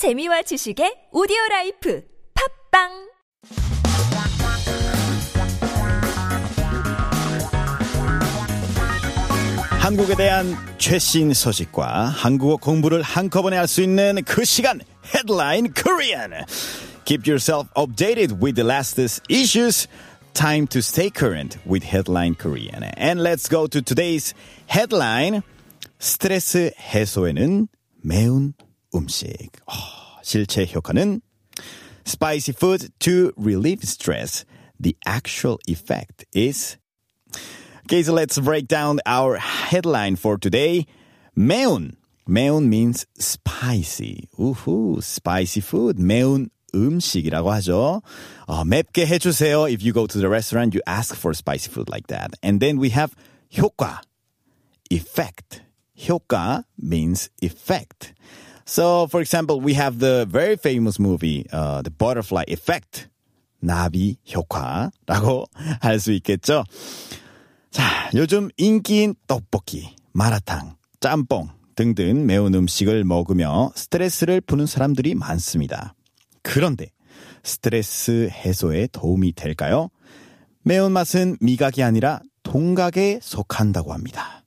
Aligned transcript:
재미와 0.00 0.40
지식의 0.40 1.12
오디오 1.12 1.36
라이프 1.50 2.02
팝빵 2.72 2.88
한국에 9.82 10.14
대한 10.16 10.56
최신 10.78 11.34
소식과 11.34 12.06
한국어 12.06 12.56
공부를 12.56 13.02
한꺼번에 13.02 13.58
할 13.58 13.66
수 13.66 13.82
있는 13.82 14.22
그 14.24 14.42
시간 14.46 14.80
Headline 15.04 15.74
Korean. 15.74 16.46
Keep 17.04 17.28
yourself 17.28 17.68
updated 17.74 18.40
with 18.40 18.54
the 18.54 18.64
latest 18.64 19.20
issues. 19.28 19.86
Time 20.32 20.66
to 20.68 20.80
stay 20.80 21.10
current 21.10 21.58
with 21.66 21.84
Headline 21.84 22.36
Korean. 22.36 22.84
And 22.96 23.22
let's 23.22 23.50
go 23.50 23.66
to 23.66 23.82
today's 23.82 24.32
headline. 24.66 25.42
스트레스 25.98 26.72
해소에는 26.78 27.68
매운 28.02 28.54
음식. 28.93 29.51
어, 29.65 29.73
실제 30.23 30.65
효과는 30.65 31.21
spicy 32.07 32.53
food 32.53 32.89
to 32.99 33.31
relieve 33.37 33.83
stress. 33.83 34.45
The 34.79 34.95
actual 35.05 35.57
effect 35.67 36.25
is 36.33 36.77
Okay, 37.85 38.01
so 38.01 38.13
let's 38.13 38.39
break 38.39 38.67
down 38.67 38.99
our 39.05 39.37
headline 39.37 40.15
for 40.15 40.37
today. 40.37 40.85
매운. 41.37 41.97
매운 42.27 42.67
means 42.67 43.05
spicy. 43.19 44.27
우후, 44.39 44.97
spicy 45.03 45.61
food. 45.61 46.01
매운 46.01 46.49
음식이라고 46.73 47.51
하죠. 47.51 48.01
어, 48.47 48.65
맵게 48.65 49.05
해주세요. 49.05 49.69
If 49.69 49.85
you 49.85 49.93
go 49.93 50.07
to 50.07 50.17
the 50.17 50.27
restaurant, 50.27 50.73
you 50.73 50.81
ask 50.87 51.15
for 51.15 51.33
spicy 51.35 51.69
food 51.69 51.87
like 51.89 52.07
that. 52.07 52.31
And 52.41 52.59
then 52.59 52.79
we 52.79 52.89
have 52.89 53.13
효과. 53.55 54.01
Effect. 54.89 55.61
효과 56.09 56.63
means 56.81 57.29
effect. 57.41 58.13
So, 58.70 59.08
for 59.08 59.20
example, 59.20 59.60
we 59.60 59.74
have 59.74 59.98
the 59.98 60.26
very 60.30 60.54
famous 60.54 61.00
movie, 61.00 61.44
uh, 61.52 61.82
The 61.82 61.90
Butterfly 61.90 62.44
Effect. 62.46 63.08
나비 63.60 64.16
효과라고 64.32 65.46
할 65.82 65.98
수 65.98 66.12
있겠죠. 66.12 66.62
자, 67.72 67.82
요즘 68.14 68.48
인기인 68.56 69.16
떡볶이, 69.26 69.96
마라탕, 70.12 70.76
짬뽕 71.00 71.48
등등 71.74 72.26
매운 72.26 72.54
음식을 72.54 73.02
먹으며 73.02 73.72
스트레스를 73.74 74.40
푸는 74.40 74.66
사람들이 74.66 75.16
많습니다. 75.16 75.94
그런데 76.42 76.92
스트레스 77.42 78.28
해소에 78.30 78.86
도움이 78.92 79.32
될까요? 79.32 79.88
매운맛은 80.62 81.38
미각이 81.40 81.82
아니라 81.82 82.20
통각에 82.44 83.18
속한다고 83.20 83.92
합니다. 83.92 84.39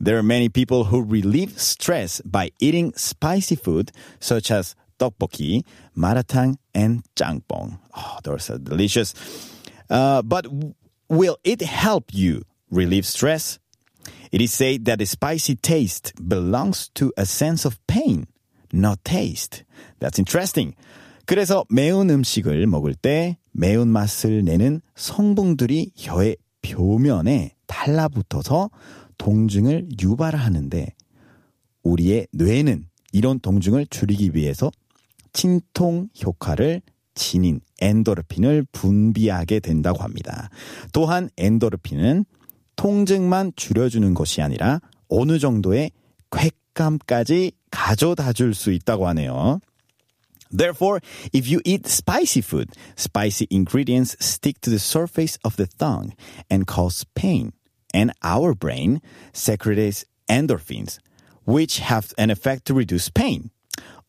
There 0.00 0.18
are 0.18 0.22
many 0.22 0.48
people 0.48 0.84
who 0.84 1.02
relieve 1.02 1.58
stress 1.58 2.20
by 2.24 2.50
eating 2.60 2.92
spicy 2.96 3.56
food 3.56 3.92
such 4.20 4.50
as 4.50 4.74
떡볶이, 4.98 5.62
마라탕, 5.96 6.56
and 6.74 7.02
짱뽕. 7.16 7.78
Oh, 7.96 8.18
those 8.22 8.50
are 8.50 8.58
delicious. 8.58 9.14
Uh, 9.90 10.22
but 10.22 10.46
will 11.08 11.36
it 11.44 11.62
help 11.62 12.12
you 12.12 12.42
relieve 12.70 13.06
stress? 13.06 13.58
It 14.32 14.40
is 14.40 14.52
said 14.52 14.84
that 14.86 14.98
the 14.98 15.06
spicy 15.06 15.54
taste 15.54 16.12
belongs 16.26 16.90
to 16.94 17.12
a 17.16 17.24
sense 17.24 17.64
of 17.64 17.78
pain, 17.86 18.26
not 18.72 19.04
taste. 19.04 19.64
That's 20.00 20.18
interesting. 20.18 20.74
그래서 21.26 21.64
매운 21.70 22.10
음식을 22.10 22.66
먹을 22.66 22.94
때 22.94 23.38
매운맛을 23.52 24.44
내는 24.44 24.80
성분들이 24.96 25.92
혀의 25.96 26.36
표면에 26.62 27.54
달라붙어서 27.66 28.70
동증을 29.19 29.89
유발하는데 30.01 30.87
우리의 31.83 32.27
뇌는 32.31 32.87
이런 33.11 33.39
동증을 33.39 33.85
줄이기 33.87 34.31
위해서 34.33 34.71
진통 35.33 36.09
효과를 36.23 36.81
지닌 37.13 37.59
엔도르핀을 37.81 38.65
분비하게 38.71 39.59
된다고 39.59 40.03
합니다. 40.03 40.49
또한 40.93 41.29
엔도르핀은 41.37 42.25
통증만 42.75 43.53
줄여주는 43.55 44.13
것이 44.13 44.41
아니라 44.41 44.79
어느 45.09 45.37
정도의 45.37 45.91
쾌감까지 46.31 47.51
가져다 47.71 48.33
줄 48.33 48.53
수 48.53 48.71
있다고 48.71 49.07
하네요. 49.09 49.59
Therefore, 50.51 50.99
if 51.35 51.47
you 51.47 51.61
eat 51.65 51.85
spicy 51.85 52.41
food, 52.41 52.71
spicy 52.97 53.45
ingredients 53.51 54.17
stick 54.19 54.59
to 54.61 54.71
the 54.71 54.79
surface 54.79 55.37
of 55.43 55.57
the 55.57 55.67
tongue 55.77 56.15
and 56.49 56.65
cause 56.65 57.05
pain. 57.13 57.51
And 57.93 58.13
our 58.23 58.53
brain 58.53 59.01
secretes 59.33 60.05
endorphins, 60.29 60.99
which 61.45 61.79
have 61.79 62.13
an 62.17 62.29
effect 62.29 62.65
to 62.65 62.73
reduce 62.73 63.09
pain. 63.09 63.51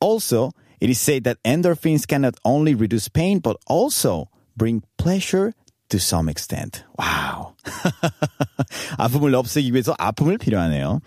Also, 0.00 0.52
it 0.80 0.90
is 0.90 0.98
said 0.98 1.24
that 1.24 1.38
endorphins 1.44 2.06
can 2.06 2.22
not 2.22 2.34
only 2.44 2.74
reduce 2.74 3.08
pain, 3.08 3.38
but 3.38 3.56
also 3.66 4.28
bring 4.56 4.82
pleasure 4.98 5.52
to 5.88 5.98
some 5.98 6.28
extent. 6.28 6.84
와우. 6.98 7.54
아픔을 8.98 9.34
없애기 9.34 9.72
위해서 9.72 9.94
아픔을 9.98 10.38
필요하네요. 10.38 11.00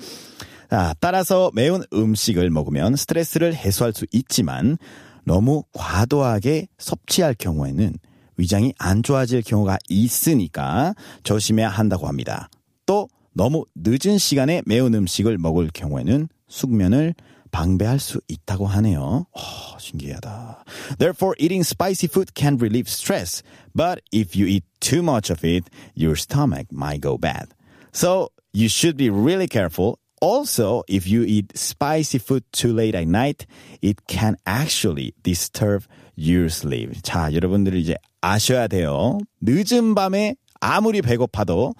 아, 0.69 0.93
따라서 0.99 1.51
매운 1.53 1.83
음식을 1.93 2.49
먹으면 2.49 2.95
스트레스를 2.95 3.55
해소할 3.55 3.93
수 3.93 4.05
있지만 4.11 4.77
너무 5.23 5.63
과도하게 5.73 6.67
섭취할 6.77 7.35
경우에는 7.35 7.93
위장이 8.37 8.73
안 8.79 9.03
좋아질 9.03 9.43
경우가 9.43 9.77
있으니까 9.87 10.95
조심해야 11.23 11.69
한다고 11.69 12.07
합니다. 12.07 12.49
또 12.85 13.09
너무 13.33 13.65
늦은 13.75 14.17
시간에 14.17 14.61
매운 14.65 14.93
음식을 14.93 15.37
먹을 15.37 15.69
경우에는 15.73 16.27
숙면을 16.47 17.15
방배할 17.51 17.99
수 17.99 18.19
있다고 18.27 18.65
하네요. 18.65 19.25
오, 19.31 19.79
신기하다. 19.79 20.65
Therefore, 20.97 21.35
eating 21.37 21.61
spicy 21.61 22.07
food 22.09 22.33
can 22.35 22.57
relieve 22.57 22.89
stress, 22.89 23.43
but 23.75 24.01
if 24.11 24.35
you 24.35 24.47
eat 24.47 24.65
too 24.79 25.01
much 25.01 25.31
of 25.31 25.45
it, 25.45 25.69
your 25.95 26.15
stomach 26.17 26.67
might 26.71 27.01
go 27.01 27.17
bad. 27.17 27.53
So, 27.93 28.29
you 28.53 28.67
should 28.67 28.97
be 28.97 29.09
really 29.09 29.47
careful. 29.47 29.99
Also, 30.19 30.83
if 30.87 31.05
you 31.05 31.23
eat 31.23 31.51
spicy 31.55 32.17
food 32.17 32.43
too 32.51 32.73
late 32.73 32.95
at 32.95 33.07
night, 33.07 33.45
it 33.81 34.07
can 34.07 34.35
actually 34.47 35.13
disturb 35.21 35.83
your 36.15 36.49
sleep. 36.49 37.01
자, 37.03 37.33
여러분들이 37.33 37.81
이제 37.81 37.95
아셔야 38.21 38.67
돼요. 38.67 39.19
늦은 39.41 39.93
밤에 39.95 40.35
아무리 40.63 41.01
배고파도 41.01 41.75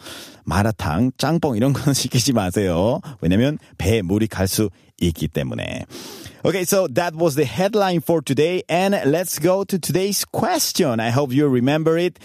마라탕, 0.46 1.12
짱뽕 1.18 1.56
이런 1.56 1.74
건 1.74 1.94
시키지 1.96 2.34
마세요. 2.34 3.00
왜냐면 3.22 3.58
배에 3.78 4.02
물이 4.02 4.28
갈 4.28 4.48
수 4.48 4.70
있기 5.02 5.28
때문에. 5.30 5.86
Okay, 6.46 6.64
so 6.64 6.88
that 6.94 7.16
was 7.16 7.36
the 7.36 7.46
headline 7.46 8.02
for 8.02 8.22
today 8.22 8.62
and 8.70 8.94
let's 9.10 9.40
go 9.40 9.64
to 9.64 9.80
today's 9.80 10.24
question. 10.26 11.00
I 11.00 11.10
hope 11.10 11.34
you 11.34 11.48
remember 11.48 11.98
it. 11.98 12.20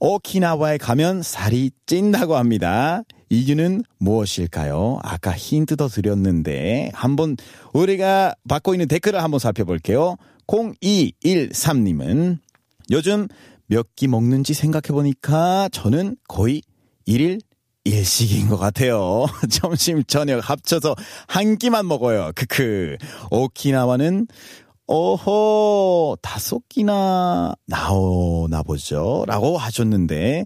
오키나와에 0.00 0.78
가면 0.78 1.22
살이 1.22 1.70
찐다고 1.86 2.36
합니다. 2.36 3.02
이유는 3.30 3.82
무엇일까요? 3.98 4.98
아까 5.02 5.32
힌트도 5.32 5.88
드렸는데 5.88 6.90
한번 6.92 7.36
우리가 7.72 8.34
받고 8.48 8.74
있는 8.74 8.86
댓글을 8.86 9.22
한번 9.22 9.40
살펴볼게요. 9.40 10.16
0213님은 10.46 12.38
요즘 12.90 13.28
몇 13.66 13.86
끼 13.96 14.08
먹는지 14.08 14.54
생각해보니까 14.54 15.68
저는 15.72 16.16
거의 16.28 16.62
1일 17.06 17.40
일식인 17.84 18.48
것 18.48 18.56
같아요. 18.56 19.26
점심, 19.50 20.02
저녁 20.04 20.48
합쳐서 20.48 20.94
한 21.28 21.58
끼만 21.58 21.86
먹어요. 21.86 22.32
크크. 22.34 22.96
오키나와는 23.30 24.26
오호, 24.86 26.16
다섯 26.22 26.60
끼나 26.68 27.54
나오나 27.66 28.62
보죠. 28.62 29.24
라고 29.26 29.58
하셨는데, 29.58 30.44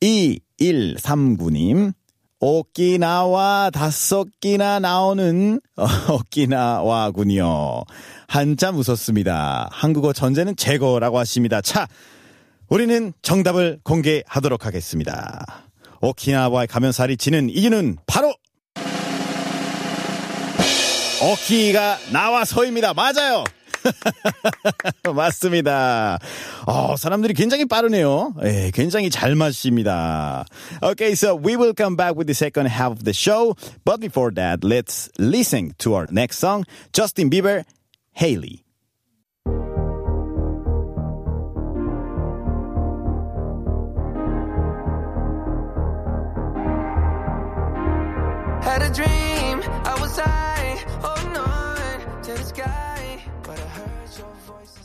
2139님, 0.00 1.92
오키나와 2.40 3.70
다섯 3.72 4.26
끼나 4.40 4.78
나오는 4.80 5.60
오키나와군요. 6.12 7.84
한참 8.28 8.76
웃었습니다. 8.76 9.68
한국어 9.72 10.12
전제는 10.12 10.56
제거라고 10.56 11.18
하십니다. 11.20 11.60
차, 11.60 11.86
우리는 12.68 13.12
정답을 13.22 13.80
공개하도록 13.82 14.66
하겠습니다. 14.66 15.44
오키나와에 16.00 16.66
가면 16.66 16.92
살이 16.92 17.16
찌는 17.16 17.48
이유는 17.50 17.98
바로 18.06 18.34
오키가 21.22 21.98
나와서입니다. 22.12 22.92
맞아요. 22.94 23.44
맞습니다. 25.14 26.18
어, 26.66 26.96
사람들이 26.96 27.34
굉장히 27.34 27.66
빠르네요. 27.66 28.34
예, 28.42 28.70
굉장히 28.72 29.10
잘 29.10 29.34
마십니다. 29.34 30.44
Okay, 30.82 31.12
so 31.12 31.34
we 31.36 31.56
will 31.56 31.74
come 31.76 31.96
back 31.96 32.16
with 32.16 32.26
the 32.26 32.34
second 32.34 32.68
half 32.68 32.92
of 32.92 33.04
the 33.04 33.12
show. 33.14 33.54
But 33.84 34.00
before 34.00 34.30
that, 34.34 34.64
let's 34.64 35.10
listen 35.18 35.72
to 35.78 35.94
our 35.94 36.06
next 36.10 36.38
song, 36.38 36.64
Justin 36.92 37.30
Bieber, 37.30 37.64
Haley. 38.12 38.63
Had 48.64 48.80
a 48.80 48.88
dream, 48.88 49.60
I 49.84 49.94
was 50.00 50.18
high, 50.18 50.82
oh 51.02 51.14
holding 51.14 51.36
on 51.36 52.22
to 52.22 52.32
the 52.32 52.42
sky, 52.42 53.22
but 53.42 53.60
I 53.60 53.68
heard 53.68 54.18
your 54.18 54.32
voice. 54.46 54.83